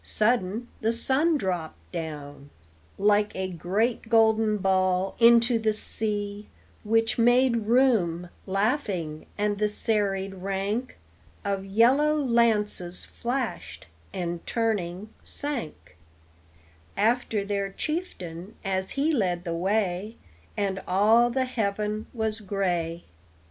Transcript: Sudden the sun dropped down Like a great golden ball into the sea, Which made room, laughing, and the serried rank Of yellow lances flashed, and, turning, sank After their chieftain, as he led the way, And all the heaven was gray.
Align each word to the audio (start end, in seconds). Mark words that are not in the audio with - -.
Sudden 0.03 0.67
the 0.81 0.91
sun 0.93 1.37
dropped 1.37 1.91
down 1.91 2.49
Like 2.97 3.35
a 3.35 3.47
great 3.51 4.09
golden 4.09 4.57
ball 4.57 5.15
into 5.19 5.59
the 5.59 5.73
sea, 5.73 6.49
Which 6.83 7.19
made 7.19 7.67
room, 7.67 8.29
laughing, 8.47 9.27
and 9.37 9.59
the 9.59 9.69
serried 9.69 10.33
rank 10.33 10.97
Of 11.45 11.65
yellow 11.65 12.15
lances 12.15 13.05
flashed, 13.05 13.85
and, 14.11 14.43
turning, 14.47 15.09
sank 15.23 15.95
After 16.97 17.45
their 17.45 17.69
chieftain, 17.71 18.55
as 18.65 18.89
he 18.97 19.11
led 19.13 19.43
the 19.43 19.53
way, 19.53 20.17
And 20.57 20.81
all 20.87 21.29
the 21.29 21.45
heaven 21.45 22.07
was 22.11 22.39
gray. 22.39 23.03